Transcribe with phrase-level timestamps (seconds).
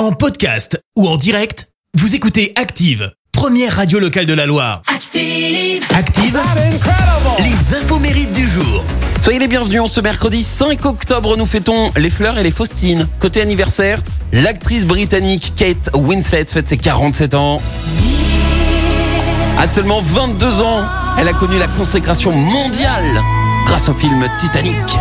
[0.00, 4.80] En podcast ou en direct, vous écoutez Active, première radio locale de la Loire.
[4.86, 5.84] Active.
[5.94, 6.40] Active,
[7.38, 8.82] les infos mérites du jour.
[9.20, 13.08] Soyez les bienvenus en ce mercredi 5 octobre, nous fêtons les fleurs et les faustines.
[13.18, 14.02] Côté anniversaire,
[14.32, 17.60] l'actrice britannique Kate Winslet fête ses 47 ans.
[19.58, 20.82] À seulement 22 ans,
[21.18, 23.22] elle a connu la consécration mondiale
[23.66, 24.96] grâce au film Titanic.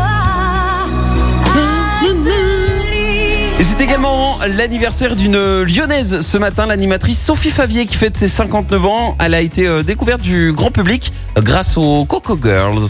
[3.59, 8.85] Et c'est également l'anniversaire d'une lyonnaise ce matin, l'animatrice Sophie Favier qui fête ses 59
[8.85, 9.17] ans.
[9.19, 12.83] Elle a été euh, découverte du grand public grâce aux Coco Girls.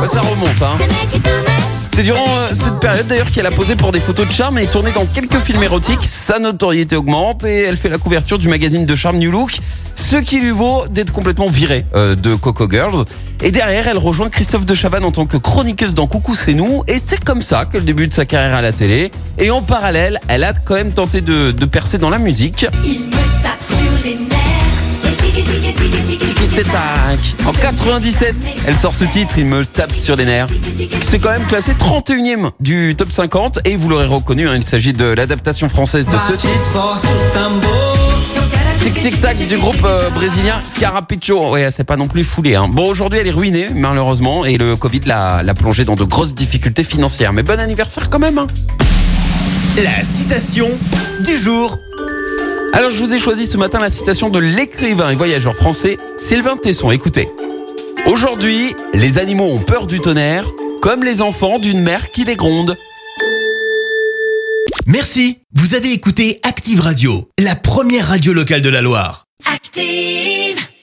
[0.00, 0.78] Ouais, ça remonte, hein.
[1.96, 4.66] C'est durant euh, cette période d'ailleurs qu'elle a posé pour des photos de charme et
[4.66, 6.04] tourné dans quelques films érotiques.
[6.04, 9.60] Sa notoriété augmente et elle fait la couverture du magazine de charme New Look,
[9.94, 13.06] ce qui lui vaut d'être complètement virée euh, de Coco Girls.
[13.42, 16.82] Et derrière, elle rejoint Christophe de Chavannes en tant que chroniqueuse dans Coucou c'est nous.
[16.86, 19.10] Et c'est comme ça qu'elle débute sa carrière à la télé.
[19.38, 22.66] Et en parallèle, elle a quand même tenté de, de percer dans la musique.
[27.46, 28.34] En 97,
[28.66, 30.46] elle sort ce titre, il me tape sur les nerfs.
[31.02, 34.94] C'est quand même classé 31e du top 50 et vous l'aurez reconnu, hein, il s'agit
[34.94, 36.98] de l'adaptation française de ce titre.
[38.82, 41.50] Tic tic tac du groupe euh, brésilien Carapicho.
[41.50, 42.54] Ouais, c'est pas non plus foulé.
[42.54, 42.68] Hein.
[42.70, 46.34] Bon, aujourd'hui elle est ruinée malheureusement et le Covid l'a l'a plongée dans de grosses
[46.34, 47.32] difficultés financières.
[47.34, 48.38] Mais bon anniversaire quand même.
[48.38, 48.46] hein.
[49.82, 50.68] La citation
[51.20, 51.78] du jour.
[52.76, 56.58] Alors je vous ai choisi ce matin la citation de l'écrivain et voyageur français Sylvain
[56.58, 56.90] Tesson.
[56.90, 57.26] Écoutez.
[58.04, 60.44] Aujourd'hui, les animaux ont peur du tonnerre,
[60.82, 62.76] comme les enfants d'une mère qui les gronde.
[64.84, 69.24] Merci, vous avez écouté Active Radio, la première radio locale de la Loire.
[69.50, 70.66] Active.